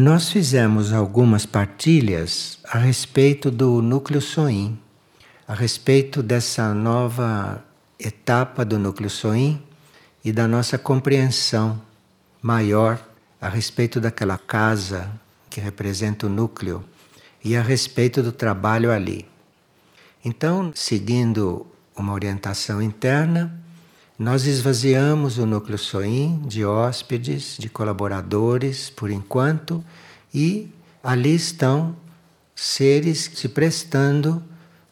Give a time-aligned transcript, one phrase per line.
[0.00, 4.78] Nós fizemos algumas partilhas a respeito do núcleo soim,
[5.44, 7.64] a respeito dessa nova
[7.98, 9.60] etapa do núcleo soim
[10.24, 11.82] e da nossa compreensão
[12.40, 13.04] maior
[13.40, 15.10] a respeito daquela casa
[15.50, 16.84] que representa o núcleo
[17.44, 19.26] e a respeito do trabalho ali.
[20.24, 23.52] Então, seguindo uma orientação interna,
[24.18, 29.84] nós esvaziamos o núcleo SOIM de hóspedes, de colaboradores, por enquanto,
[30.34, 30.68] e
[31.04, 31.96] ali estão
[32.52, 34.42] seres se prestando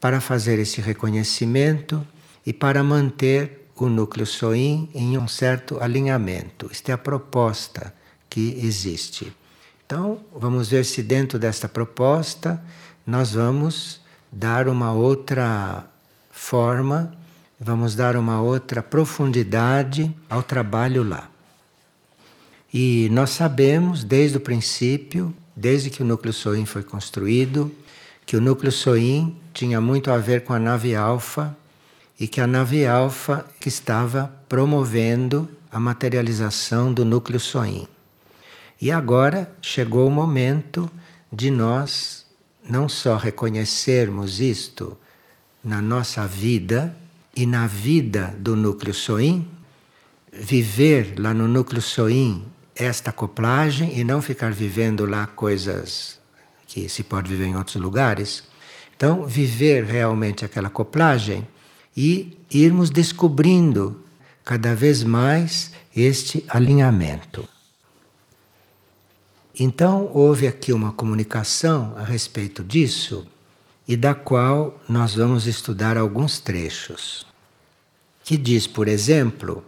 [0.00, 2.06] para fazer esse reconhecimento
[2.46, 6.68] e para manter o núcleo SOIM em um certo alinhamento.
[6.70, 7.92] Esta é a proposta
[8.30, 9.36] que existe.
[9.84, 12.62] Então, vamos ver se dentro desta proposta
[13.04, 14.00] nós vamos
[14.30, 15.84] dar uma outra
[16.30, 17.25] forma
[17.58, 21.30] vamos dar uma outra profundidade ao trabalho lá.
[22.72, 27.72] E nós sabemos desde o princípio, desde que o núcleo Soim foi construído,
[28.26, 31.56] que o núcleo Soim tinha muito a ver com a nave alfa
[32.18, 37.86] e que a nave alfa que estava promovendo a materialização do núcleo Soim.
[38.80, 40.90] E agora chegou o momento
[41.32, 42.26] de nós
[42.68, 44.98] não só reconhecermos isto
[45.62, 46.94] na nossa vida,
[47.36, 49.46] e na vida do núcleo Soim,
[50.32, 56.18] viver lá no núcleo Soim esta acoplagem e não ficar vivendo lá coisas
[56.66, 58.44] que se pode viver em outros lugares.
[58.96, 61.46] Então, viver realmente aquela acoplagem
[61.94, 64.02] e irmos descobrindo
[64.42, 67.46] cada vez mais este alinhamento.
[69.58, 73.26] Então, houve aqui uma comunicação a respeito disso
[73.88, 77.25] e da qual nós vamos estudar alguns trechos.
[78.26, 79.64] Que diz, por exemplo,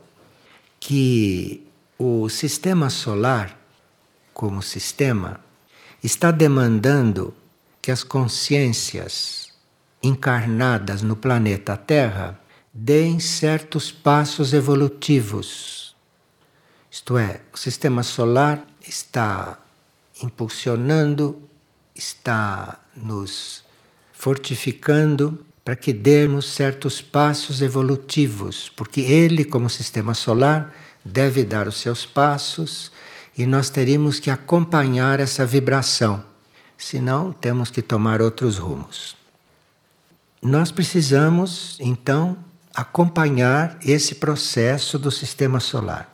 [0.81, 1.65] que
[1.97, 3.57] o sistema solar,
[4.35, 5.39] como sistema,
[6.03, 7.33] está demandando
[7.81, 9.53] que as consciências
[10.03, 12.41] encarnadas no planeta Terra
[12.75, 15.95] deem certos passos evolutivos.
[16.91, 19.61] Isto é, o sistema solar está
[20.21, 21.41] impulsionando,
[21.95, 23.63] está nos
[24.13, 30.75] fortificando para que demos certos passos evolutivos, porque ele, como sistema solar,
[31.05, 32.91] deve dar os seus passos
[33.37, 36.25] e nós teríamos que acompanhar essa vibração,
[36.79, 39.15] senão temos que tomar outros rumos.
[40.41, 42.39] Nós precisamos, então,
[42.75, 46.11] acompanhar esse processo do sistema solar.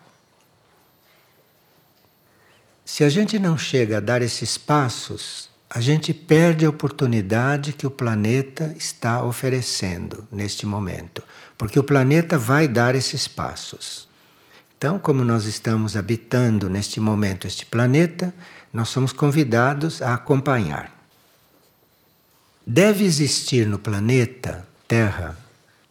[2.84, 7.84] Se a gente não chega a dar esses passos, a gente perde a oportunidade que
[7.84, 11.20] o planeta está oferecendo neste momento,
[11.58, 14.08] porque o planeta vai dar esses passos.
[14.78, 18.32] Então, como nós estamos habitando neste momento este planeta,
[18.72, 20.92] nós somos convidados a acompanhar.
[22.64, 25.36] Deve existir no planeta Terra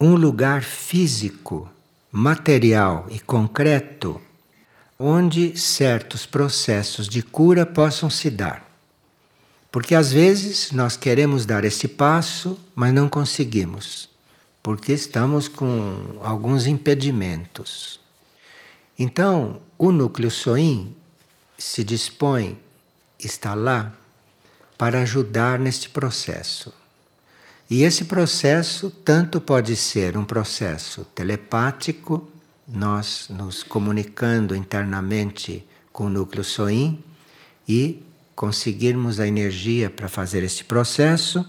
[0.00, 1.70] um lugar físico,
[2.10, 4.18] material e concreto
[4.98, 8.63] onde certos processos de cura possam se dar.
[9.74, 14.08] Porque às vezes nós queremos dar esse passo, mas não conseguimos,
[14.62, 17.98] porque estamos com alguns impedimentos.
[18.96, 20.94] Então, o núcleo SOIM
[21.58, 22.56] se dispõe,
[23.18, 23.92] está lá,
[24.78, 26.72] para ajudar neste processo.
[27.68, 32.28] E esse processo tanto pode ser um processo telepático,
[32.68, 37.02] nós nos comunicando internamente com o núcleo SOIM,
[37.68, 38.00] e
[38.34, 41.46] conseguirmos a energia para fazer este processo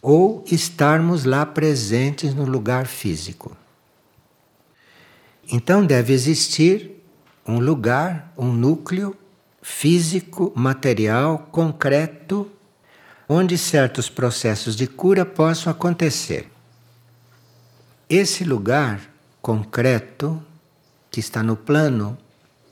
[0.00, 3.56] ou estarmos lá presentes no lugar físico.
[5.50, 7.02] Então deve existir
[7.46, 9.16] um lugar, um núcleo
[9.60, 12.50] físico, material, concreto,
[13.28, 16.50] onde certos processos de cura possam acontecer.
[18.08, 19.00] Esse lugar
[19.40, 20.42] concreto,
[21.10, 22.18] que está no plano,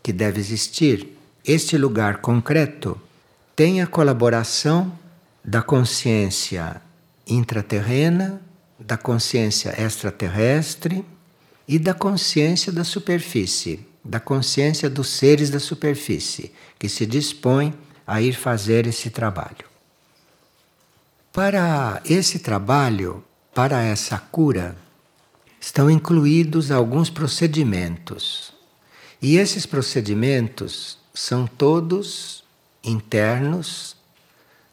[0.02, 3.00] que deve existir, este lugar concreto
[3.60, 4.90] tem a colaboração
[5.44, 6.80] da consciência
[7.26, 8.40] intraterrena,
[8.78, 11.04] da consciência extraterrestre
[11.68, 17.74] e da consciência da superfície, da consciência dos seres da superfície, que se dispõe
[18.06, 19.66] a ir fazer esse trabalho.
[21.30, 23.22] Para esse trabalho,
[23.54, 24.74] para essa cura,
[25.60, 28.54] estão incluídos alguns procedimentos.
[29.20, 32.40] E esses procedimentos são todos
[32.82, 33.96] internos,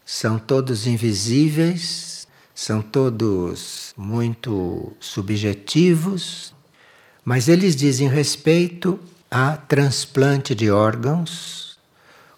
[0.05, 6.53] são todos invisíveis, são todos muito subjetivos,
[7.23, 8.99] mas eles dizem respeito
[9.29, 11.77] a transplante de órgãos,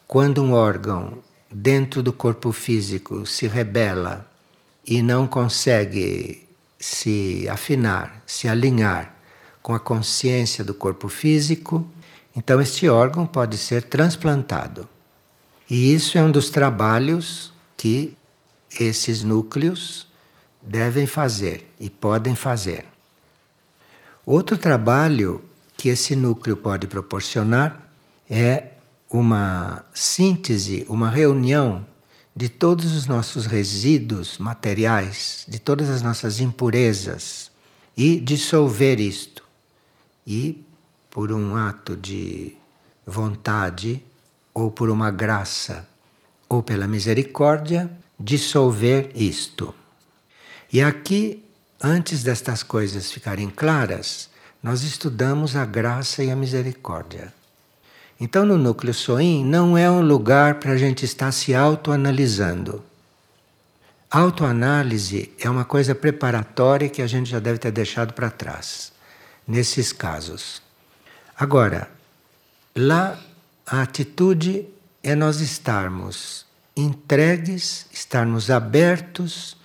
[0.08, 1.20] quando um órgão
[1.52, 4.30] dentro do corpo físico se rebela
[4.86, 6.48] e não consegue
[6.80, 9.16] se afinar, se alinhar
[9.62, 11.88] com a consciência do corpo físico,
[12.36, 14.88] então este órgão pode ser transplantado.
[15.70, 18.18] E isso é um dos trabalhos que
[18.80, 20.08] esses núcleos
[20.62, 22.86] devem fazer e podem fazer.
[24.26, 25.44] Outro trabalho
[25.78, 27.90] que esse núcleo pode proporcionar
[28.30, 28.74] é
[29.10, 31.86] uma síntese, uma reunião
[32.36, 37.52] de todos os nossos resíduos materiais, de todas as nossas impurezas
[37.98, 39.44] e dissolver isto.
[40.26, 40.64] E,
[41.10, 42.56] por um ato de
[43.06, 44.04] vontade,
[44.60, 45.88] ou por uma graça,
[46.48, 47.90] ou pela misericórdia,
[48.20, 49.74] dissolver isto.
[50.72, 51.44] E aqui,
[51.82, 54.30] antes destas coisas ficarem claras,
[54.62, 57.34] nós estudamos a graça e a misericórdia.
[58.20, 62.84] Então, no núcleo Soin não é um lugar para a gente estar se autoanalisando.
[64.12, 68.92] Autoanálise é uma coisa preparatória que a gente já deve ter deixado para trás,
[69.48, 70.62] nesses casos.
[71.38, 71.90] Agora,
[72.76, 73.18] lá
[73.70, 74.66] a atitude
[75.04, 76.44] é nós estarmos
[76.76, 79.56] entregues, estarmos abertos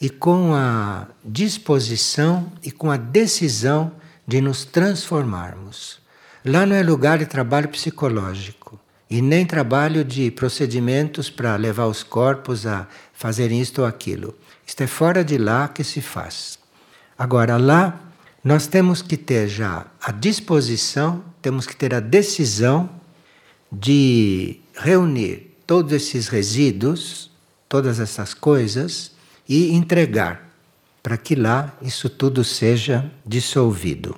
[0.00, 3.92] e com a disposição e com a decisão
[4.26, 6.00] de nos transformarmos.
[6.44, 12.02] Lá não é lugar de trabalho psicológico e nem trabalho de procedimentos para levar os
[12.02, 14.36] corpos a fazerem isto ou aquilo.
[14.66, 16.58] Isto é fora de lá que se faz.
[17.16, 18.00] Agora, lá
[18.42, 23.01] nós temos que ter já a disposição, temos que ter a decisão
[23.72, 27.30] de reunir todos esses resíduos,
[27.68, 29.12] todas essas coisas
[29.48, 30.52] e entregar
[31.02, 34.16] para que lá isso tudo seja dissolvido.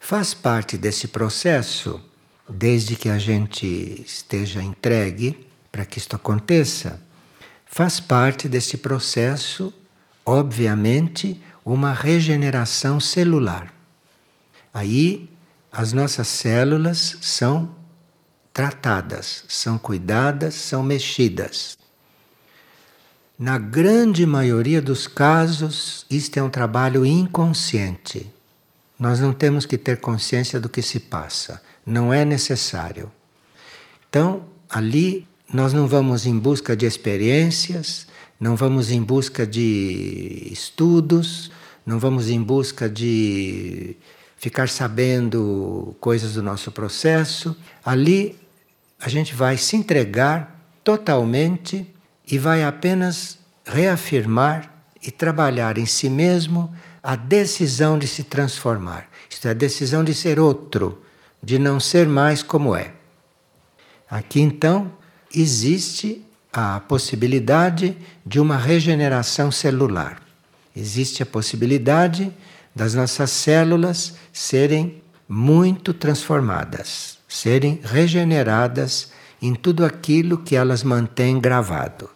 [0.00, 2.00] Faz parte desse processo,
[2.48, 7.00] desde que a gente esteja entregue para que isto aconteça,
[7.64, 9.72] faz parte desse processo,
[10.24, 13.72] obviamente, uma regeneração celular.
[14.72, 15.28] Aí
[15.72, 17.75] as nossas células são
[18.56, 21.76] tratadas, são cuidadas, são mexidas.
[23.38, 28.32] Na grande maioria dos casos, isto é um trabalho inconsciente.
[28.98, 33.12] Nós não temos que ter consciência do que se passa, não é necessário.
[34.08, 38.06] Então, ali nós não vamos em busca de experiências,
[38.40, 41.50] não vamos em busca de estudos,
[41.84, 43.98] não vamos em busca de
[44.38, 47.54] ficar sabendo coisas do nosso processo.
[47.84, 48.45] Ali
[49.00, 51.92] a gente vai se entregar totalmente
[52.30, 54.72] e vai apenas reafirmar
[55.02, 59.08] e trabalhar em si mesmo a decisão de se transformar.
[59.30, 61.02] Isto é, a decisão de ser outro,
[61.42, 62.92] de não ser mais como é.
[64.10, 64.92] Aqui então
[65.34, 70.22] existe a possibilidade de uma regeneração celular.
[70.74, 72.32] Existe a possibilidade
[72.74, 82.08] das nossas células serem muito transformadas, serem regeneradas em tudo aquilo que elas mantêm gravado.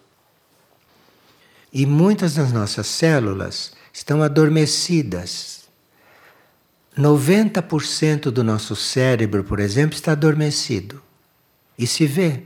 [1.73, 5.69] E muitas das nossas células estão adormecidas.
[6.97, 11.00] 90% do nosso cérebro, por exemplo, está adormecido.
[11.79, 12.43] E se vê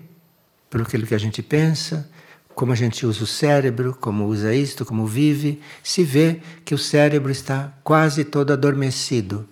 [0.68, 2.10] por aquilo que a gente pensa,
[2.54, 6.78] como a gente usa o cérebro, como usa isto, como vive, se vê que o
[6.78, 9.48] cérebro está quase todo adormecido.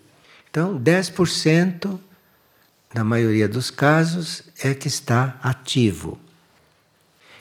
[0.50, 1.98] Então, 10%,
[2.94, 6.18] na maioria dos casos, é que está ativo.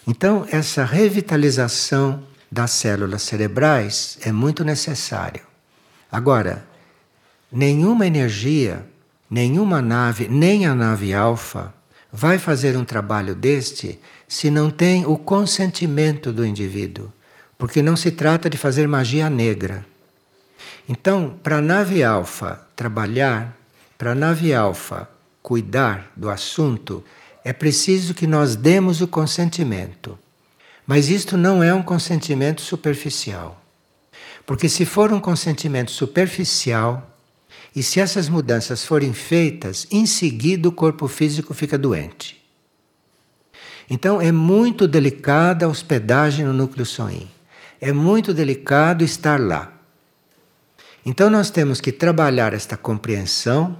[0.08, 5.42] Então, essa revitalização das células cerebrais é muito necessário.
[6.12, 6.66] Agora,
[7.52, 8.86] nenhuma energia,
[9.30, 11.74] nenhuma nave, nem a nave alfa,
[12.12, 17.12] vai fazer um trabalho deste se não tem o consentimento do indivíduo,
[17.58, 19.86] porque não se trata de fazer magia negra.
[20.90, 23.56] Então, para a nave alfa trabalhar,
[23.98, 25.08] para a nave alfa
[25.42, 27.04] cuidar do assunto,
[27.44, 30.18] é preciso que nós demos o consentimento.
[30.86, 33.62] Mas isto não é um consentimento superficial.
[34.46, 37.08] Porque se for um consentimento superficial,
[37.76, 42.42] e se essas mudanças forem feitas, em seguida o corpo físico fica doente.
[43.90, 47.30] Então é muito delicada a hospedagem no núcleo soim.
[47.80, 49.72] É muito delicado estar lá.
[51.06, 53.78] Então nós temos que trabalhar esta compreensão,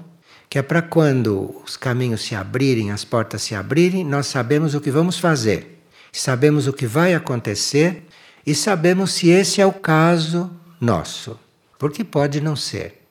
[0.52, 4.82] que é para quando os caminhos se abrirem, as portas se abrirem, nós sabemos o
[4.82, 5.82] que vamos fazer
[6.12, 8.04] sabemos o que vai acontecer
[8.46, 11.40] e sabemos se esse é o caso nosso,
[11.78, 13.02] porque pode não ser.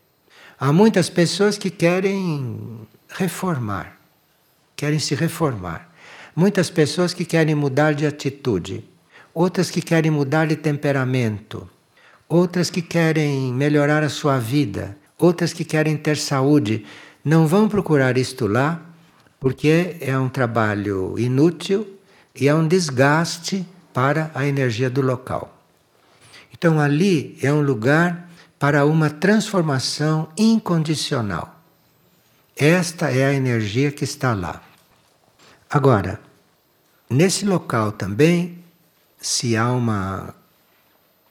[0.58, 3.96] Há muitas pessoas que querem reformar,
[4.76, 5.88] querem se reformar,
[6.34, 8.84] Muitas pessoas que querem mudar de atitude,
[9.34, 11.68] outras que querem mudar de temperamento,
[12.28, 16.86] outras que querem melhorar a sua vida, outras que querem ter saúde,
[17.24, 18.80] não vão procurar isto lá
[19.38, 21.98] porque é um trabalho inútil
[22.34, 25.56] e é um desgaste para a energia do local.
[26.52, 31.58] Então, ali é um lugar para uma transformação incondicional.
[32.54, 34.62] Esta é a energia que está lá.
[35.70, 36.20] Agora,
[37.08, 38.62] nesse local também,
[39.18, 40.34] se há uma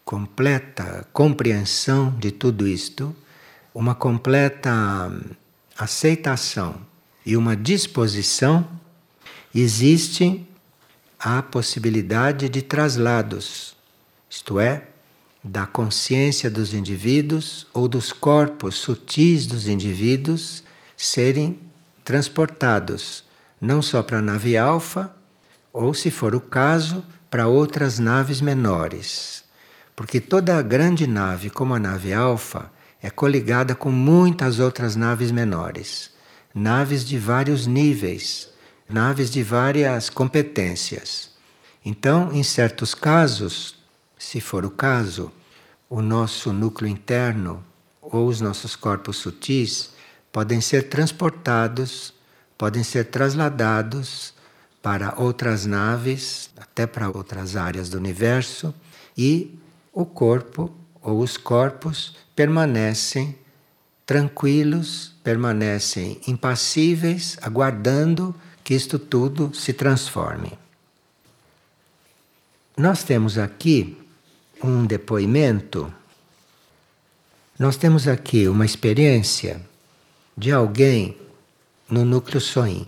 [0.03, 3.15] completa compreensão de tudo isto,
[3.75, 5.12] uma completa
[5.79, 6.75] aceitação
[7.25, 8.67] e uma disposição,
[9.55, 10.45] existe
[11.17, 13.77] a possibilidade de traslados,
[14.29, 14.88] isto é,
[15.41, 20.65] da consciência dos indivíduos ou dos corpos sutis dos indivíduos
[20.98, 21.57] serem
[22.03, 23.24] transportados,
[23.62, 25.15] não só para a nave alfa,
[25.71, 29.45] ou, se for o caso, para outras naves menores.
[29.95, 32.69] Porque toda grande nave, como a nave alfa,
[33.01, 36.12] é coligada com muitas outras naves menores,
[36.53, 38.50] naves de vários níveis,
[38.89, 41.32] naves de várias competências.
[41.86, 43.75] Então, em certos casos,
[44.18, 45.32] se for o caso,
[45.89, 47.63] o nosso núcleo interno
[48.01, 49.91] ou os nossos corpos sutis
[50.32, 52.13] podem ser transportados,
[52.58, 54.34] podem ser trasladados
[54.82, 58.74] para outras naves, até para outras áreas do universo,
[59.18, 59.58] e
[59.91, 63.36] o corpo ou os corpos permanecem
[64.05, 70.58] tranquilos, permanecem impassíveis, aguardando que isto tudo se transforme.
[72.77, 73.98] Nós temos aqui
[74.63, 75.93] um depoimento,
[77.60, 79.60] nós temos aqui uma experiência
[80.38, 81.17] de alguém
[81.89, 82.88] no núcleo Soin.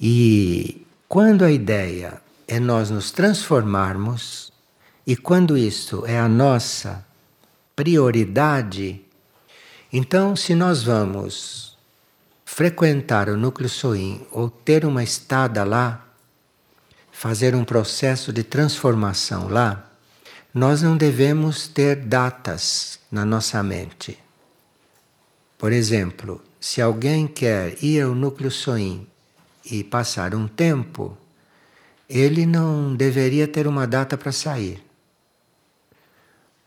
[0.00, 4.52] E quando a ideia é nós nos transformarmos,
[5.06, 7.06] e quando isso é a nossa
[7.78, 9.00] prioridade,
[9.92, 11.78] então se nós vamos
[12.44, 16.04] frequentar o núcleo Soin ou ter uma estada lá,
[17.12, 19.88] fazer um processo de transformação lá,
[20.52, 24.18] nós não devemos ter datas na nossa mente.
[25.56, 29.06] Por exemplo, se alguém quer ir ao núcleo Soin
[29.64, 31.16] e passar um tempo,
[32.10, 34.87] ele não deveria ter uma data para sair.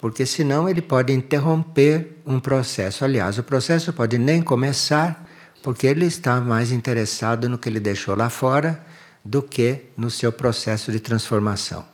[0.01, 3.05] Porque senão ele pode interromper um processo.
[3.05, 5.24] Aliás, o processo pode nem começar,
[5.62, 8.84] porque ele está mais interessado no que ele deixou lá fora
[9.24, 11.86] do que no seu processo de transformação.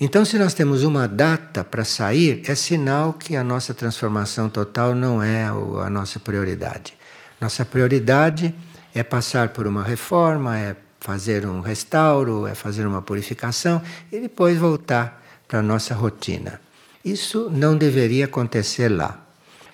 [0.00, 4.94] Então, se nós temos uma data para sair, é sinal que a nossa transformação total
[4.94, 6.94] não é a nossa prioridade.
[7.40, 8.54] Nossa prioridade
[8.94, 14.56] é passar por uma reforma, é fazer um restauro, é fazer uma purificação e depois
[14.56, 16.63] voltar para a nossa rotina.
[17.04, 19.20] Isso não deveria acontecer lá.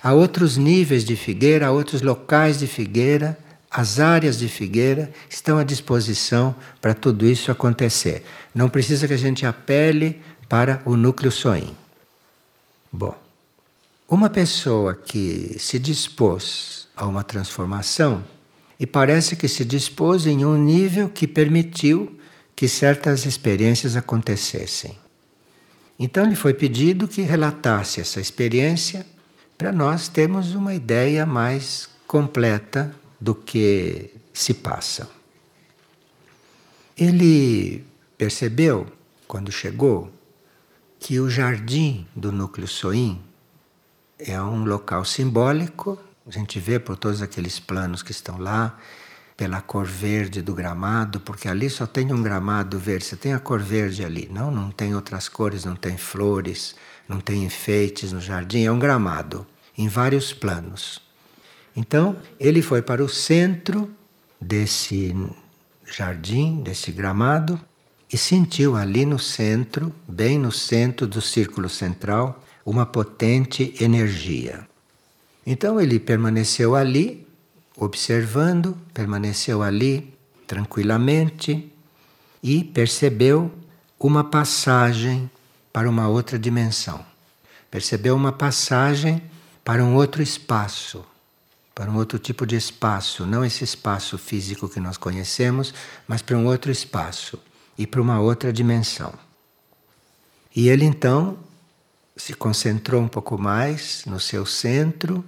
[0.03, 3.39] Há outros níveis de figueira, há outros locais de figueira
[3.71, 8.25] as áreas de figueira estão à disposição para tudo isso acontecer.
[8.53, 11.77] Não precisa que a gente apele para o núcleo soim.
[12.91, 13.17] Bom,
[14.09, 18.25] uma pessoa que se dispôs a uma transformação
[18.79, 22.19] e parece que se dispôs em um nível que permitiu
[22.57, 24.99] que certas experiências acontecessem.
[26.02, 29.04] Então lhe foi pedido que relatasse essa experiência
[29.59, 35.11] para nós termos uma ideia mais completa do que se passa.
[36.97, 37.85] Ele
[38.16, 38.87] percebeu,
[39.28, 40.11] quando chegou,
[40.99, 43.21] que o jardim do núcleo Soim
[44.19, 48.78] é um local simbólico, a gente vê por todos aqueles planos que estão lá,
[49.41, 53.39] pela cor verde do gramado, porque ali só tem um gramado verde, você tem a
[53.39, 54.29] cor verde ali.
[54.31, 56.75] Não, não tem outras cores, não tem flores,
[57.09, 59.47] não tem enfeites no jardim, é um gramado
[59.79, 61.01] em vários planos.
[61.75, 63.91] Então, ele foi para o centro
[64.39, 65.17] desse
[65.87, 67.59] jardim, desse gramado,
[68.13, 74.69] e sentiu ali no centro, bem no centro do círculo central, uma potente energia.
[75.47, 77.27] Então ele permaneceu ali,
[77.81, 80.15] observando, permaneceu ali
[80.47, 81.73] tranquilamente
[82.43, 83.51] e percebeu
[83.99, 85.31] uma passagem
[85.73, 87.05] para uma outra dimensão.
[87.71, 89.23] Percebeu uma passagem
[89.65, 91.05] para um outro espaço
[91.81, 95.73] para um outro tipo de espaço, não esse espaço físico que nós conhecemos,
[96.07, 97.39] mas para um outro espaço
[97.79, 99.15] e para uma outra dimensão.
[100.55, 101.39] E ele então
[102.15, 105.25] se concentrou um pouco mais no seu centro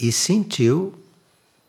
[0.00, 0.94] e sentiu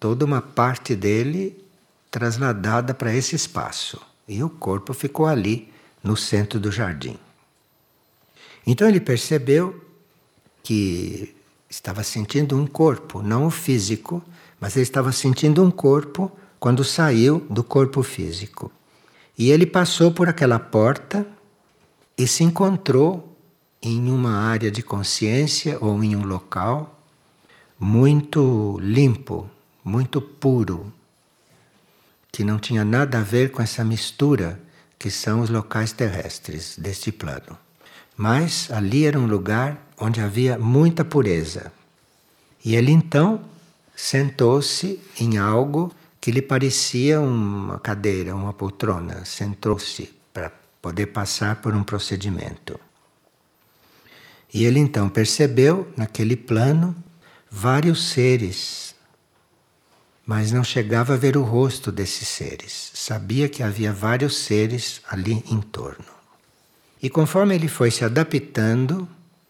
[0.02, 1.64] toda uma parte dele
[2.10, 4.02] trasladada para esse espaço.
[4.28, 7.18] e o corpo ficou ali no centro do jardim.
[8.66, 9.84] Então ele percebeu
[10.64, 11.36] que
[11.70, 14.24] estava sentindo um corpo, não o físico,
[14.60, 18.72] mas ele estava sentindo um corpo quando saiu do corpo físico.
[19.38, 21.28] E ele passou por aquela porta
[22.18, 23.38] e se encontrou
[23.82, 27.00] em uma área de consciência ou em um local
[27.78, 29.50] muito limpo,
[29.84, 30.92] muito puro,
[32.32, 34.60] que não tinha nada a ver com essa mistura
[34.98, 37.58] que são os locais terrestres deste plano.
[38.16, 41.72] Mas ali era um lugar onde havia muita pureza.
[42.64, 43.42] E ele então
[43.96, 49.26] sentou-se em algo que lhe parecia uma cadeira, uma poltrona.
[49.26, 52.80] Sentou-se para poder passar por um procedimento.
[54.54, 56.96] E ele então percebeu naquele plano
[57.50, 58.94] vários seres,
[60.26, 62.92] mas não chegava a ver o rosto desses seres.
[62.94, 66.06] Sabia que havia vários seres ali em torno.
[67.02, 69.08] E conforme ele foi se adaptando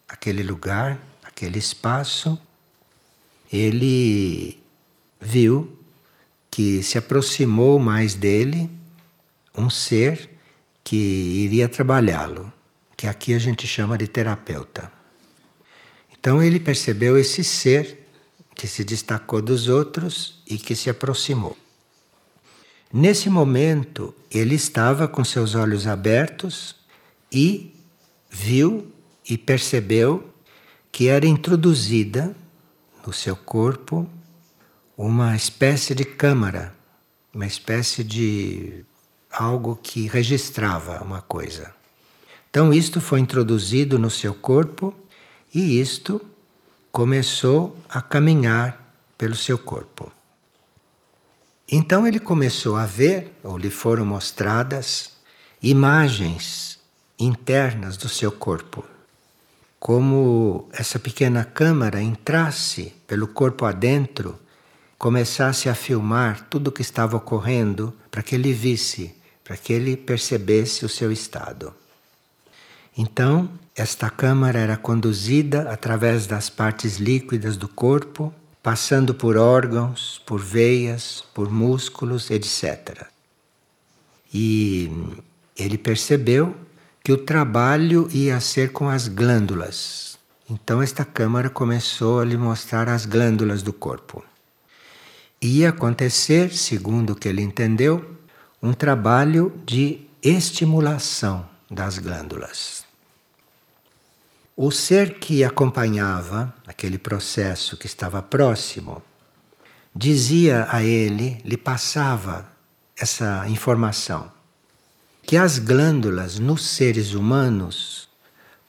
[0.07, 2.39] àquele lugar, àquele espaço,
[3.51, 4.57] ele
[5.19, 5.77] viu
[6.49, 8.69] que se aproximou mais dele
[9.55, 10.29] um ser
[10.83, 12.51] que iria trabalhá-lo,
[12.95, 14.91] que aqui a gente chama de terapeuta.
[16.11, 18.07] Então ele percebeu esse ser
[18.55, 21.57] que se destacou dos outros e que se aproximou.
[22.93, 26.75] Nesse momento, ele estava com seus olhos abertos
[27.31, 27.73] e
[28.29, 28.91] viu
[29.27, 30.29] e percebeu
[30.91, 32.35] que era introduzida
[33.05, 34.07] no seu corpo
[34.97, 36.75] uma espécie de câmara,
[37.33, 38.83] uma espécie de
[39.31, 41.73] algo que registrava uma coisa.
[42.49, 44.93] Então, isto foi introduzido no seu corpo
[45.55, 46.21] e isto
[46.91, 50.11] começou a caminhar pelo seu corpo.
[51.73, 55.11] Então ele começou a ver, ou lhe foram mostradas,
[55.63, 56.77] imagens
[57.17, 58.83] internas do seu corpo.
[59.79, 64.37] Como essa pequena câmara entrasse pelo corpo adentro
[64.97, 69.95] começasse a filmar tudo o que estava ocorrendo para que ele visse, para que ele
[69.95, 71.73] percebesse o seu estado.
[72.95, 80.39] Então, esta câmara era conduzida através das partes líquidas do corpo, passando por órgãos, por
[80.39, 83.05] veias, por músculos, etc.
[84.33, 84.91] E
[85.57, 86.55] ele percebeu
[87.03, 90.17] que o trabalho ia ser com as glândulas.
[90.49, 94.23] Então, esta câmara começou a lhe mostrar as glândulas do corpo
[95.41, 98.15] ia acontecer, segundo o que ele entendeu,
[98.61, 102.80] um trabalho de estimulação das glândulas.
[104.63, 109.01] O ser que acompanhava aquele processo que estava próximo
[109.95, 112.47] dizia a ele, lhe passava
[112.95, 114.31] essa informação,
[115.23, 118.07] que as glândulas nos seres humanos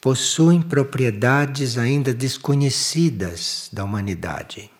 [0.00, 4.70] possuem propriedades ainda desconhecidas da humanidade.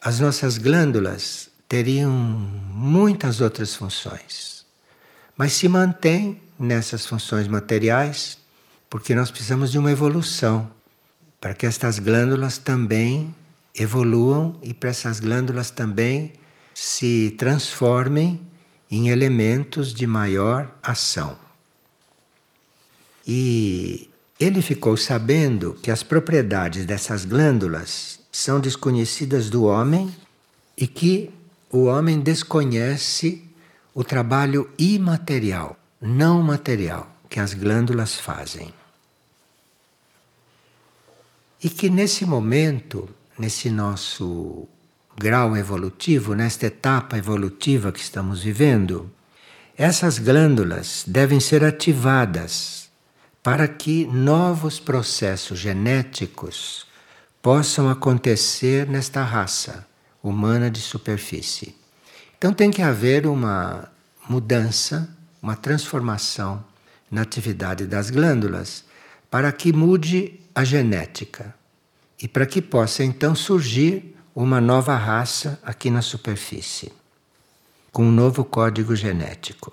[0.00, 4.64] As nossas glândulas teriam muitas outras funções,
[5.36, 8.39] mas se mantém nessas funções materiais
[8.90, 10.68] porque nós precisamos de uma evolução
[11.40, 13.32] para que estas glândulas também
[13.74, 16.32] evoluam e para essas glândulas também
[16.74, 18.40] se transformem
[18.90, 21.38] em elementos de maior ação.
[23.26, 30.14] E ele ficou sabendo que as propriedades dessas glândulas são desconhecidas do homem
[30.76, 31.30] e que
[31.70, 33.44] o homem desconhece
[33.94, 38.79] o trabalho imaterial, não material, que as glândulas fazem.
[41.62, 44.66] E que nesse momento, nesse nosso
[45.16, 49.10] grau evolutivo, nesta etapa evolutiva que estamos vivendo,
[49.76, 52.88] essas glândulas devem ser ativadas
[53.42, 56.86] para que novos processos genéticos
[57.42, 59.86] possam acontecer nesta raça
[60.22, 61.74] humana de superfície.
[62.36, 63.90] Então tem que haver uma
[64.28, 65.08] mudança,
[65.42, 66.64] uma transformação
[67.10, 68.84] na atividade das glândulas
[69.30, 71.54] para que mude a genética
[72.20, 76.92] e para que possa então surgir uma nova raça aqui na superfície,
[77.92, 79.72] com um novo código genético.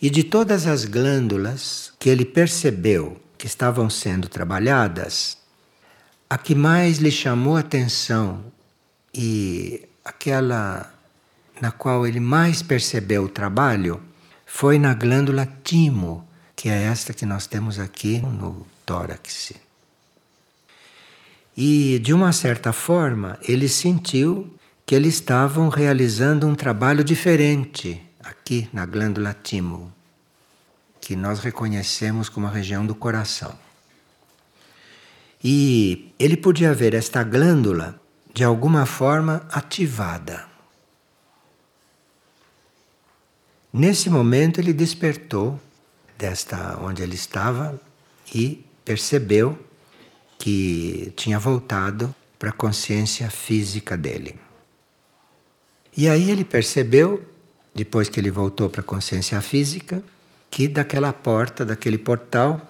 [0.00, 5.38] E de todas as glândulas que ele percebeu que estavam sendo trabalhadas,
[6.28, 8.44] a que mais lhe chamou atenção
[9.14, 10.92] e aquela
[11.60, 14.02] na qual ele mais percebeu o trabalho
[14.44, 16.25] foi na glândula timo,
[16.56, 19.52] que é esta que nós temos aqui no tórax.
[21.54, 24.50] E de uma certa forma, ele sentiu
[24.86, 29.92] que eles estavam realizando um trabalho diferente aqui na glândula timo,
[30.98, 33.54] que nós reconhecemos como a região do coração.
[35.44, 38.00] E ele podia ver esta glândula
[38.34, 40.46] de alguma forma ativada.
[43.72, 45.60] Nesse momento ele despertou
[46.18, 47.80] desta onde ele estava
[48.34, 49.58] e percebeu
[50.38, 54.38] que tinha voltado para a consciência física dele.
[55.96, 57.24] E aí ele percebeu,
[57.74, 60.02] depois que ele voltou para a consciência física,
[60.50, 62.60] que daquela porta, daquele portal,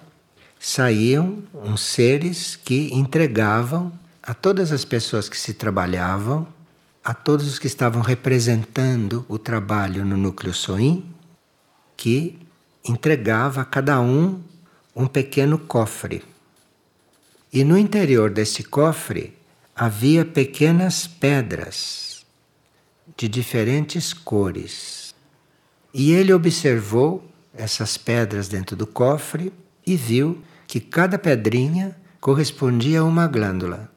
[0.59, 3.91] saíam uns seres que entregavam
[4.23, 6.47] a todas as pessoas que se trabalhavam,
[7.03, 11.05] a todos os que estavam representando o trabalho no núcleo Soin,
[11.95, 12.37] que
[12.87, 14.41] entregava a cada um
[14.95, 16.23] um pequeno cofre.
[17.53, 19.37] E no interior desse cofre
[19.75, 22.25] havia pequenas pedras
[23.15, 25.13] de diferentes cores.
[25.93, 29.53] E ele observou essas pedras dentro do cofre
[29.85, 33.89] e viu que cada pedrinha correspondia a uma glândula.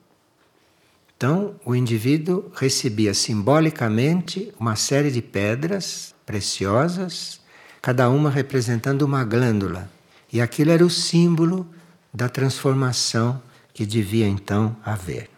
[1.17, 7.40] Então, o indivíduo recebia simbolicamente uma série de pedras preciosas,
[7.81, 9.91] cada uma representando uma glândula.
[10.33, 11.67] E aquilo era o símbolo
[12.13, 15.31] da transformação que devia então haver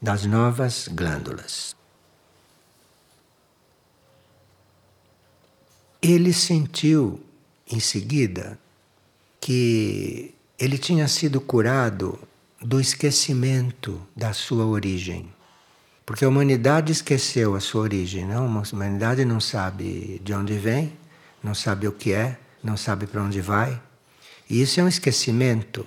[0.00, 1.74] das novas glândulas.
[6.00, 7.24] Ele sentiu
[7.70, 8.58] em seguida
[9.40, 12.18] que ele tinha sido curado
[12.60, 15.28] do esquecimento da sua origem.
[16.04, 18.44] Porque a humanidade esqueceu a sua origem, não?
[18.44, 20.92] A humanidade não sabe de onde vem,
[21.44, 23.80] não sabe o que é, não sabe para onde vai.
[24.48, 25.86] E isso é um esquecimento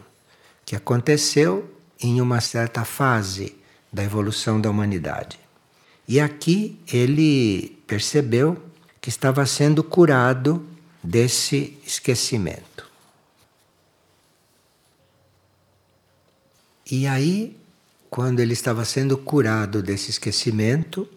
[0.63, 3.57] que aconteceu em uma certa fase
[3.91, 5.39] da evolução da humanidade.
[6.07, 8.61] E aqui ele percebeu
[9.01, 10.65] que estava sendo curado
[11.03, 12.85] desse esquecimento.
[16.89, 17.57] E aí,
[18.09, 21.07] quando ele estava sendo curado desse esquecimento,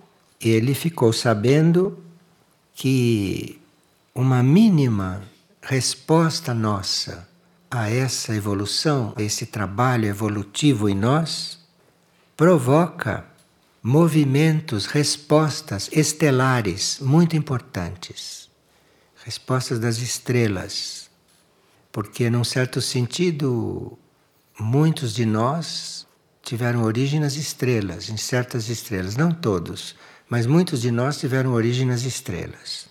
[0.41, 2.03] ele ficou sabendo
[2.75, 3.60] que
[4.15, 5.23] uma mínima
[5.63, 7.29] resposta nossa
[7.71, 11.59] a essa evolução, a esse trabalho evolutivo em nós,
[12.37, 13.25] provoca
[13.83, 18.51] movimentos, respostas estelares muito importantes.
[19.25, 21.09] Respostas das estrelas.
[21.93, 23.97] Porque, num certo sentido,
[24.59, 26.07] muitos de nós
[26.43, 29.95] tiveram origem nas estrelas, em certas estrelas, não todos,
[30.29, 32.90] mas muitos de nós tiveram origem nas estrelas.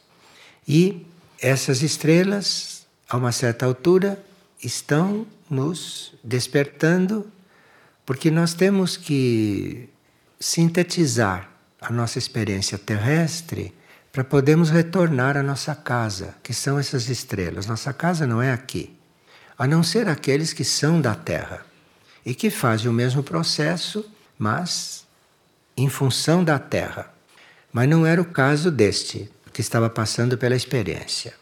[0.69, 1.03] E
[1.41, 4.23] essas estrelas, a uma certa altura,
[4.63, 7.25] estão nos despertando,
[8.05, 9.89] porque nós temos que
[10.39, 11.49] sintetizar
[11.81, 13.73] a nossa experiência terrestre
[14.11, 17.65] para podermos retornar à nossa casa, que são essas estrelas.
[17.65, 18.95] Nossa casa não é aqui,
[19.57, 21.65] a não ser aqueles que são da Terra
[22.23, 24.05] e que fazem o mesmo processo,
[24.37, 25.03] mas
[25.75, 27.11] em função da Terra.
[27.73, 31.33] Mas não era o caso deste, que estava passando pela experiência.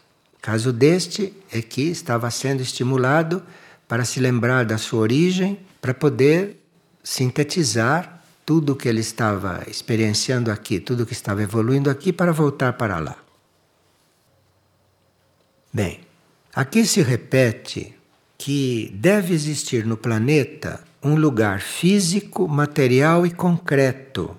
[0.42, 3.44] Caso deste é que estava sendo estimulado
[3.86, 6.60] para se lembrar da sua origem, para poder
[7.00, 12.72] sintetizar tudo o que ele estava experienciando aqui, tudo que estava evoluindo aqui, para voltar
[12.72, 13.16] para lá.
[15.72, 16.00] Bem,
[16.52, 17.94] aqui se repete
[18.36, 24.36] que deve existir no planeta um lugar físico, material e concreto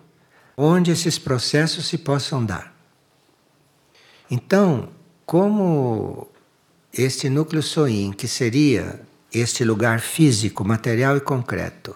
[0.58, 2.78] onde esses processos se possam dar.
[4.30, 4.90] Então,
[5.26, 6.28] como
[6.94, 9.02] este núcleo Soin, que seria
[9.34, 11.96] este lugar físico, material e concreto,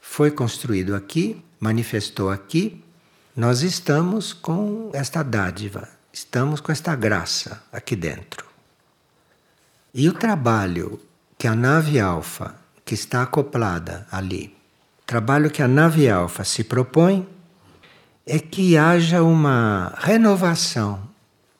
[0.00, 2.82] foi construído aqui, manifestou aqui,
[3.36, 8.46] nós estamos com esta dádiva, estamos com esta graça aqui dentro.
[9.94, 11.00] E o trabalho
[11.36, 14.56] que a nave alfa, que está acoplada ali,
[15.06, 17.28] trabalho que a nave alfa se propõe
[18.26, 21.07] é que haja uma renovação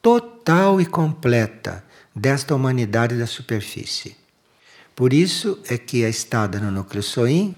[0.00, 1.84] total e completa
[2.14, 4.16] desta humanidade da superfície.
[4.94, 7.54] Por isso é que a estada no núcleo Soin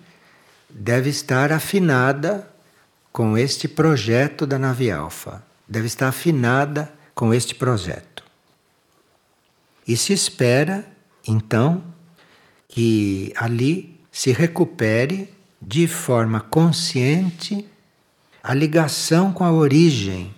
[0.68, 2.48] deve estar afinada
[3.12, 8.22] com este projeto da nave alfa, deve estar afinada com este projeto.
[9.86, 10.86] E se espera,
[11.26, 11.82] então,
[12.68, 17.66] que ali se recupere de forma consciente
[18.42, 20.34] a ligação com a origem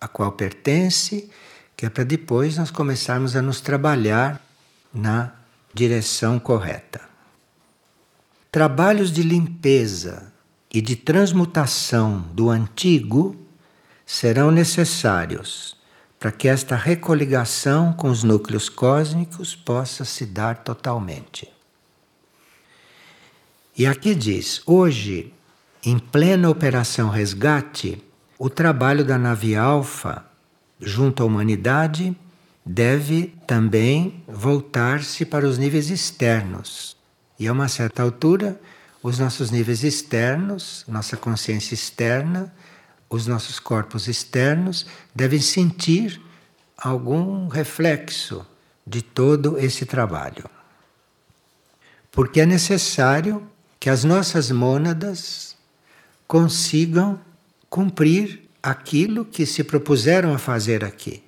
[0.00, 1.30] a qual pertence,
[1.76, 4.40] que é para depois nós começarmos a nos trabalhar
[4.92, 5.32] na
[5.74, 7.00] direção correta.
[8.50, 10.32] Trabalhos de limpeza
[10.72, 13.36] e de transmutação do antigo
[14.06, 15.76] serão necessários
[16.18, 21.48] para que esta recoligação com os núcleos cósmicos possa se dar totalmente.
[23.76, 25.32] E aqui diz: hoje,
[25.82, 28.04] em plena operação resgate,
[28.42, 30.24] o trabalho da nave Alfa
[30.80, 32.16] junto à humanidade
[32.64, 36.96] deve também voltar-se para os níveis externos.
[37.38, 38.58] E a uma certa altura,
[39.02, 42.50] os nossos níveis externos, nossa consciência externa,
[43.10, 46.18] os nossos corpos externos devem sentir
[46.78, 48.46] algum reflexo
[48.86, 50.48] de todo esse trabalho.
[52.10, 53.46] Porque é necessário
[53.78, 55.54] que as nossas mônadas
[56.26, 57.20] consigam
[57.70, 61.22] cumprir aquilo que se propuseram a fazer aqui.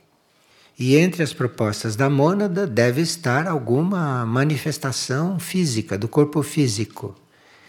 [0.77, 7.15] E entre as propostas da mônada deve estar alguma manifestação física, do corpo físico.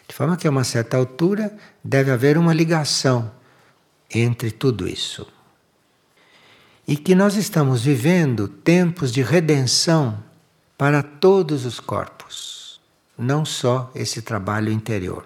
[0.07, 3.31] De forma que a uma certa altura deve haver uma ligação
[4.13, 5.27] entre tudo isso.
[6.87, 10.21] E que nós estamos vivendo tempos de redenção
[10.77, 12.81] para todos os corpos,
[13.17, 15.25] não só esse trabalho interior.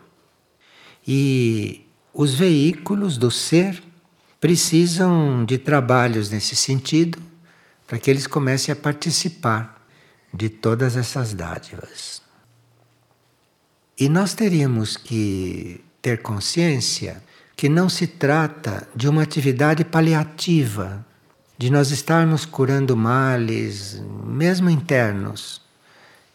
[1.08, 1.87] E
[2.18, 3.84] os veículos do ser
[4.42, 7.22] precisam de trabalhos nesse sentido
[7.86, 9.88] para que eles comecem a participar
[10.34, 12.24] de todas essas dádivas.
[14.00, 17.24] E nós teríamos que ter consciência
[17.56, 21.06] que não se trata de uma atividade paliativa,
[21.56, 25.62] de nós estarmos curando males, mesmo internos.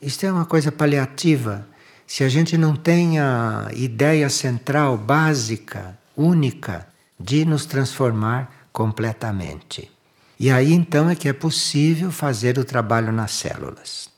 [0.00, 1.66] Isto é uma coisa paliativa.
[2.14, 6.86] Se a gente não tem a ideia central, básica, única,
[7.18, 9.90] de nos transformar completamente.
[10.38, 14.10] E aí então é que é possível fazer o trabalho nas células.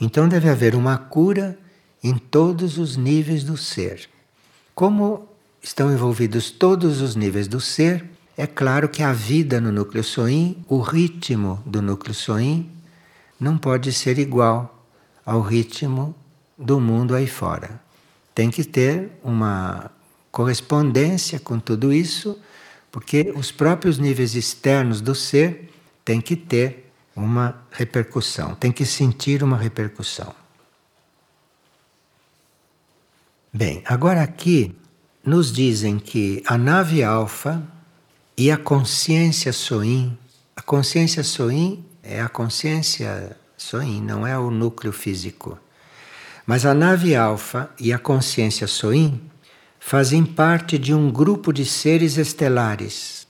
[0.00, 1.58] Então deve haver uma cura
[2.02, 4.08] em todos os níveis do ser.
[4.74, 5.28] Como
[5.62, 8.02] estão envolvidos todos os níveis do ser,
[8.34, 12.70] é claro que a vida no núcleo soim, o ritmo do núcleo soim,
[13.38, 14.82] não pode ser igual
[15.26, 16.14] ao ritmo
[16.60, 17.80] do mundo aí fora.
[18.34, 19.90] Tem que ter uma
[20.30, 22.38] correspondência com tudo isso,
[22.92, 25.72] porque os próprios níveis externos do ser
[26.04, 30.34] têm que ter uma repercussão, têm que sentir uma repercussão.
[33.52, 34.76] Bem, agora aqui
[35.24, 37.62] nos dizem que a nave alfa
[38.36, 40.16] e a consciência soim,
[40.54, 45.58] a consciência soim é a consciência soim, não é o núcleo físico.
[46.50, 49.20] Mas a nave alfa e a consciência soim
[49.78, 53.24] fazem parte de um grupo de seres estelares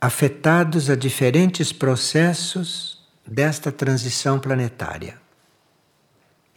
[0.00, 5.16] afetados a diferentes processos desta transição planetária.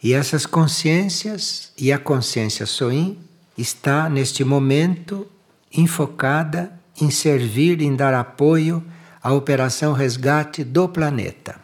[0.02, 3.16] E essas consciências e a consciência Soin
[3.56, 5.30] está neste momento
[5.72, 8.84] enfocada em servir, em dar apoio
[9.22, 11.61] à operação resgate do planeta.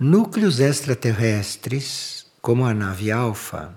[0.00, 3.74] Núcleos extraterrestres, como a nave Alfa,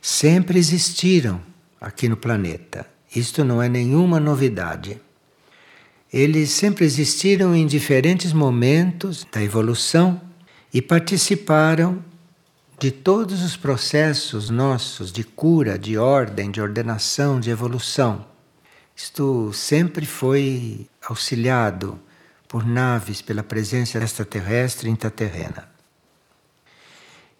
[0.00, 1.40] sempre existiram
[1.80, 2.86] aqui no planeta.
[3.12, 5.00] Isto não é nenhuma novidade.
[6.12, 10.20] Eles sempre existiram em diferentes momentos da evolução
[10.72, 12.04] e participaram
[12.78, 18.24] de todos os processos nossos de cura, de ordem, de ordenação, de evolução.
[18.94, 21.98] Isto sempre foi auxiliado
[22.48, 25.68] por naves, pela presença extraterrestre e intraterrena.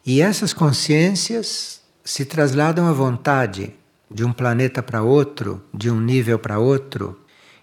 [0.05, 3.75] E essas consciências se trasladam à vontade
[4.11, 7.21] de um planeta para outro, de um nível para outro.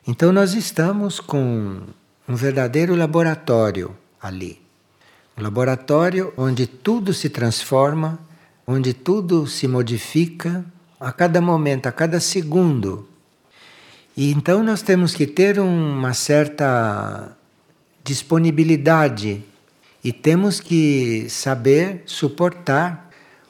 [0.08, 1.82] Então nós estamos com
[2.28, 4.62] um verdadeiro laboratório ali.
[5.38, 8.20] Um laboratório onde tudo se transforma,
[8.66, 10.66] onde tudo se modifica
[11.00, 13.08] a cada momento, a cada segundo.
[14.16, 17.36] E então nós temos que ter uma certa
[18.04, 19.44] disponibilidade
[20.02, 23.10] e temos que saber suportar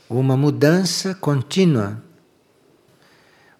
[0.10, 2.01] uma mudança contínua,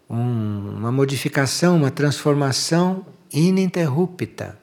[0.10, 4.58] um, uma modificação, uma transformação ininterrupta,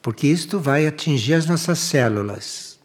[0.00, 2.78] porque isto vai atingir as nossas células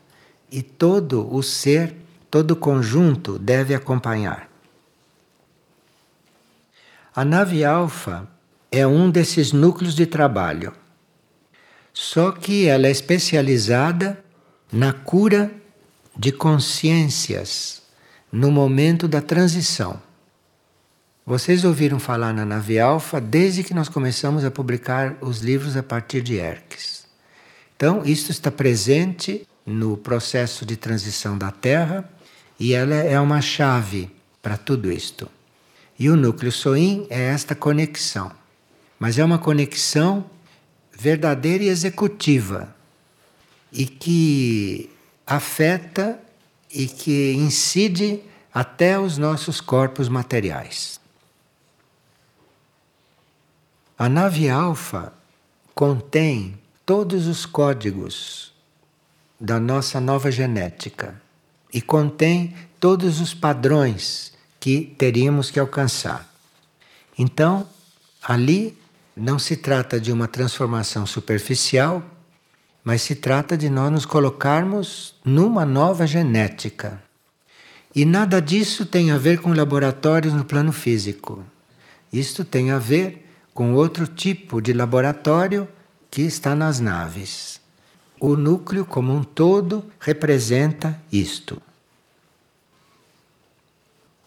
[0.52, 1.96] e todo o ser,
[2.30, 4.50] todo o conjunto deve acompanhar.
[7.16, 8.28] A nave alfa
[8.78, 10.72] é um desses núcleos de trabalho.
[11.94, 14.24] Só que ela é especializada
[14.72, 15.52] na cura
[16.16, 17.82] de consciências
[18.32, 20.00] no momento da transição.
[21.26, 25.84] Vocês ouviram falar na nave Alfa desde que nós começamos a publicar os livros a
[25.84, 27.06] partir de Erques.
[27.76, 32.10] Então, isso está presente no processo de transição da Terra
[32.60, 34.10] e ela é uma chave
[34.42, 35.30] para tudo isto.
[36.00, 38.32] E o núcleo Soin é esta conexão.
[39.00, 40.26] Mas é uma conexão
[40.92, 42.76] verdadeira e executiva
[43.72, 44.90] e que
[45.26, 46.20] afeta
[46.72, 48.22] e que incide
[48.54, 51.00] até os nossos corpos materiais.
[53.98, 55.14] A nave alfa
[55.74, 58.54] contém todos os códigos
[59.40, 61.20] da nossa nova genética
[61.74, 66.32] e contém todos os padrões que teríamos que alcançar.
[67.18, 67.68] Então,
[68.22, 68.77] ali
[69.18, 72.04] não se trata de uma transformação superficial,
[72.84, 77.02] mas se trata de nós nos colocarmos numa nova genética.
[77.94, 81.44] E nada disso tem a ver com laboratórios no plano físico.
[82.14, 85.68] Isto tem a ver com outro tipo de laboratório
[86.12, 87.60] que está nas naves.
[88.20, 91.62] O núcleo como um todo representa isto.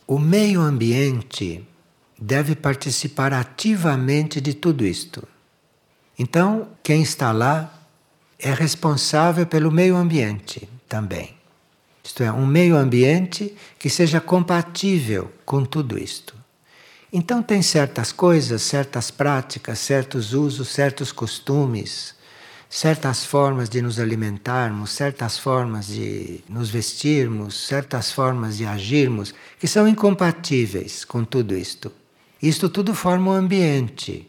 [0.07, 1.64] O meio ambiente
[2.20, 5.26] deve participar ativamente de tudo isto.
[6.18, 7.72] Então, quem está lá
[8.38, 11.35] é responsável pelo meio ambiente também.
[12.04, 16.35] Isto é, um meio ambiente que seja compatível com tudo isto.
[17.11, 22.14] Então, tem certas coisas, certas práticas, certos usos, certos costumes,
[22.68, 29.66] certas formas de nos alimentarmos, certas formas de nos vestirmos, certas formas de agirmos, que
[29.66, 31.90] são incompatíveis com tudo isto.
[32.42, 34.26] Isto tudo forma o ambiente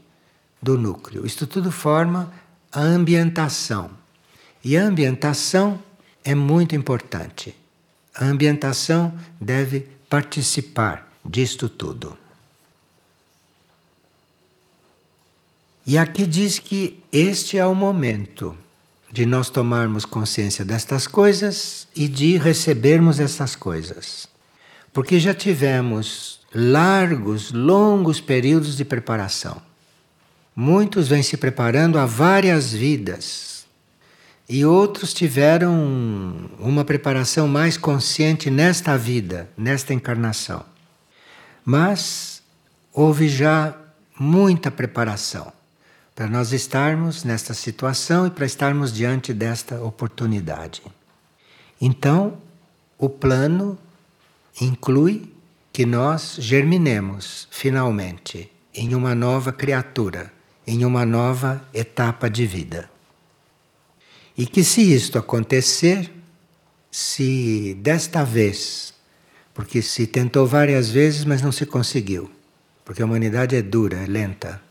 [0.61, 2.31] do núcleo, isto tudo forma
[2.71, 3.91] a ambientação.
[4.63, 5.81] E a ambientação
[6.23, 7.55] é muito importante.
[8.13, 12.17] A ambientação deve participar disto tudo.
[15.85, 18.55] E aqui diz que este é o momento
[19.11, 24.27] de nós tomarmos consciência destas coisas e de recebermos essas coisas.
[24.93, 29.61] Porque já tivemos largos, longos períodos de preparação.
[30.55, 33.65] Muitos vêm se preparando há várias vidas.
[34.49, 35.73] E outros tiveram
[36.59, 40.65] uma preparação mais consciente nesta vida, nesta encarnação.
[41.63, 42.43] Mas
[42.93, 43.73] houve já
[44.19, 45.53] muita preparação
[46.13, 50.81] para nós estarmos nesta situação e para estarmos diante desta oportunidade.
[51.79, 52.37] Então,
[52.97, 53.77] o plano
[54.59, 55.31] inclui
[55.71, 60.31] que nós germinemos finalmente em uma nova criatura,
[60.65, 62.89] em uma nova etapa de vida.
[64.37, 66.11] E que se isto acontecer,
[66.89, 68.93] se desta vez,
[69.53, 72.29] porque se tentou várias vezes, mas não se conseguiu,
[72.83, 74.61] porque a humanidade é dura, é lenta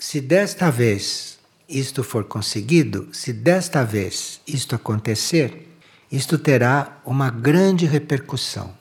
[0.00, 5.68] se desta vez isto for conseguido, se desta vez isto acontecer,
[6.10, 8.74] isto terá uma grande repercussão.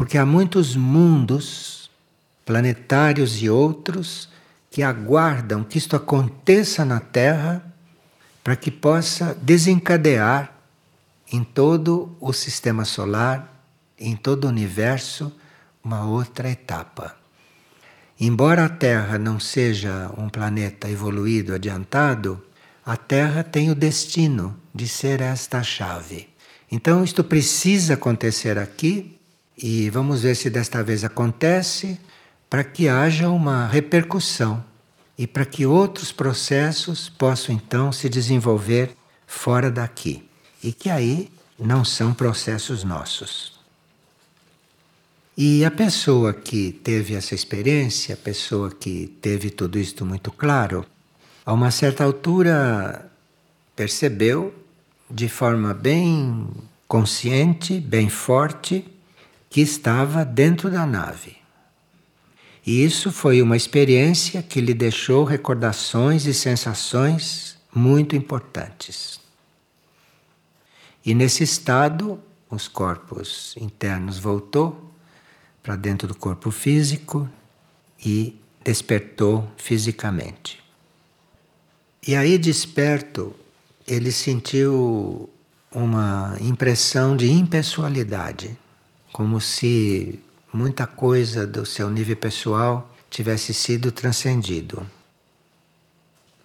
[0.00, 1.90] Porque há muitos mundos,
[2.46, 4.30] planetários e outros,
[4.70, 7.62] que aguardam que isto aconteça na Terra
[8.42, 10.56] para que possa desencadear
[11.30, 13.62] em todo o sistema solar,
[13.98, 15.30] em todo o universo,
[15.84, 17.14] uma outra etapa.
[18.18, 22.42] Embora a Terra não seja um planeta evoluído, adiantado,
[22.86, 26.30] a Terra tem o destino de ser esta chave.
[26.72, 29.19] Então, isto precisa acontecer aqui
[29.62, 32.00] e vamos ver se desta vez acontece
[32.48, 34.64] para que haja uma repercussão
[35.18, 38.96] e para que outros processos possam então se desenvolver
[39.26, 40.26] fora daqui
[40.62, 43.60] e que aí não são processos nossos.
[45.36, 50.84] E a pessoa que teve essa experiência, a pessoa que teve tudo isto muito claro,
[51.44, 53.10] a uma certa altura
[53.76, 54.54] percebeu
[55.10, 56.48] de forma bem
[56.88, 58.84] consciente, bem forte,
[59.50, 61.36] que estava dentro da nave.
[62.64, 69.20] E isso foi uma experiência que lhe deixou recordações e sensações muito importantes.
[71.04, 74.92] E nesse estado, os corpos internos voltou
[75.62, 77.28] para dentro do corpo físico
[78.04, 80.62] e despertou fisicamente.
[82.06, 83.34] E aí, desperto,
[83.86, 85.28] ele sentiu
[85.72, 88.56] uma impressão de impessoalidade,
[89.12, 90.20] como se
[90.52, 94.86] muita coisa do seu nível pessoal tivesse sido transcendido.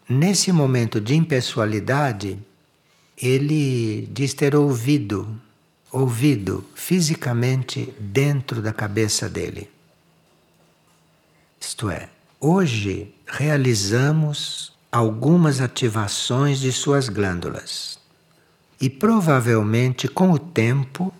[0.07, 2.39] Nesse momento de impessoalidade,
[3.18, 5.41] ele diz ter ouvido
[5.95, 9.70] ouvido fisicamente dentro da cabeça dele.
[11.57, 17.97] Isto é, hoje realizamos algumas ativações de suas glândulas.
[18.80, 21.13] E provavelmente com o tempo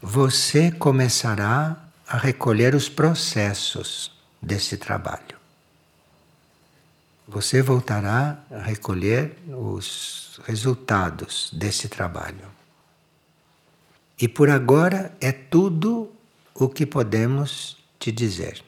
[0.00, 1.76] você começará
[2.06, 5.36] a recolher os processos desse trabalho.
[7.28, 12.46] você voltará a recolher os resultados desse trabalho.
[14.20, 16.12] E por agora é tudo
[16.54, 18.62] o que podemos te dizer.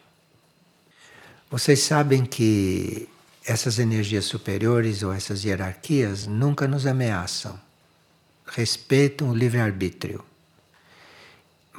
[1.49, 3.09] Vocês sabem que
[3.47, 7.59] essas energias superiores ou essas hierarquias nunca nos ameaçam.
[8.45, 10.23] Respeitam o livre-arbítrio.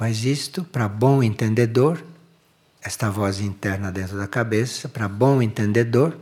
[0.00, 2.02] Mas isto, para bom entendedor,
[2.80, 6.16] esta voz interna dentro da cabeça, para bom entendedor,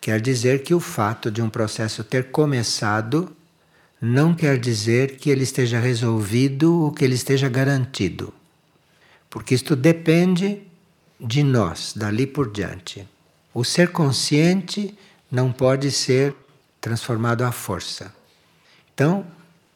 [0.00, 3.34] quer dizer que o fato de um processo ter começado
[4.00, 8.32] não quer dizer que ele esteja resolvido ou que ele esteja garantido.
[9.28, 10.62] Porque isto depende
[11.18, 13.08] de nós, dali por diante.
[13.52, 14.96] O ser consciente
[15.28, 16.32] não pode ser
[16.80, 18.14] transformado à força.
[18.94, 19.26] Então,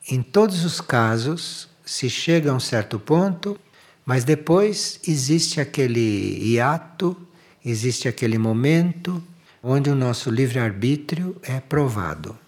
[0.09, 3.59] em todos os casos, se chega a um certo ponto,
[4.05, 7.17] mas depois existe aquele hiato,
[7.65, 9.23] existe aquele momento
[9.63, 12.39] onde o nosso livre-arbítrio é provado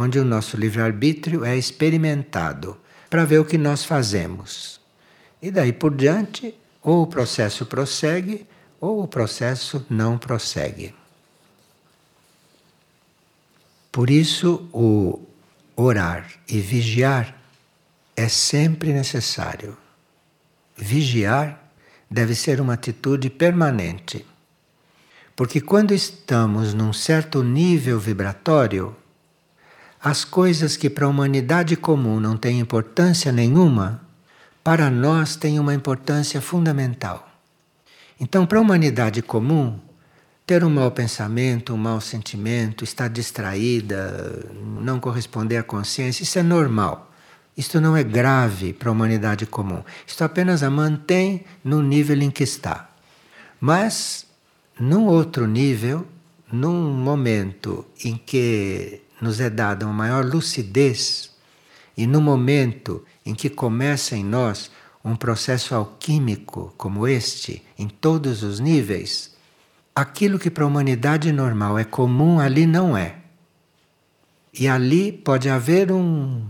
[0.00, 2.74] onde o nosso livre-arbítrio é experimentado
[3.10, 4.80] para ver o que nós fazemos.
[5.42, 8.46] E daí por diante, ou o processo prossegue,
[8.80, 10.94] ou o processo não prossegue.
[13.92, 15.20] Por isso, o
[15.76, 17.36] orar e vigiar
[18.20, 19.74] é sempre necessário.
[20.76, 21.58] Vigiar
[22.10, 24.26] deve ser uma atitude permanente.
[25.34, 28.94] Porque quando estamos num certo nível vibratório,
[30.02, 34.02] as coisas que para a humanidade comum não têm importância nenhuma,
[34.62, 37.26] para nós têm uma importância fundamental.
[38.20, 39.80] Então, para a humanidade comum,
[40.46, 44.44] ter um mau pensamento, um mau sentimento, estar distraída,
[44.78, 47.09] não corresponder à consciência, isso é normal.
[47.56, 49.82] Isto não é grave para a humanidade comum.
[50.06, 52.90] Isto apenas a mantém no nível em que está.
[53.60, 54.26] Mas,
[54.78, 56.06] num outro nível,
[56.50, 61.30] num momento em que nos é dada uma maior lucidez
[61.96, 64.70] e no momento em que começa em nós
[65.04, 69.34] um processo alquímico como este, em todos os níveis,
[69.94, 73.16] aquilo que para a humanidade normal é comum, ali não é.
[74.52, 76.42] E ali pode haver um,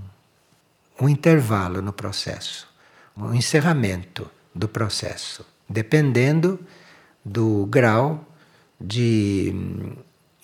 [1.00, 2.68] um intervalo no processo,
[3.16, 6.60] um encerramento do processo, dependendo
[7.24, 8.26] do grau
[8.80, 9.96] de hum,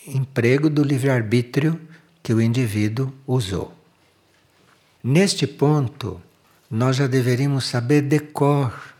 [0.07, 1.81] emprego do livre-arbítrio
[2.23, 3.75] que o indivíduo usou.
[5.03, 6.21] Neste ponto,
[6.71, 8.95] nós já deveríamos saber de cor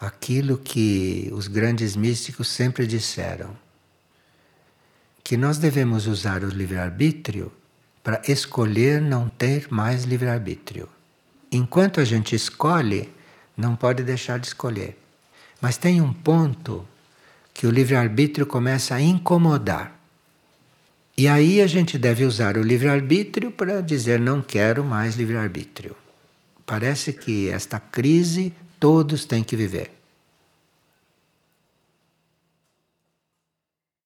[0.00, 3.56] aquilo que os grandes místicos sempre disseram:
[5.22, 7.52] que nós devemos usar o livre-arbítrio
[8.02, 10.88] para escolher não ter mais livre-arbítrio.
[11.52, 13.08] Enquanto a gente escolhe,
[13.56, 14.96] não pode deixar de escolher.
[15.60, 16.86] Mas tem um ponto
[17.52, 19.98] que o livre-arbítrio começa a incomodar.
[21.16, 25.94] E aí a gente deve usar o livre-arbítrio para dizer não quero mais livre-arbítrio.
[26.64, 29.99] Parece que esta crise todos têm que viver.